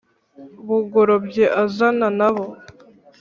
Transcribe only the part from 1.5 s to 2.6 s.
azana n abo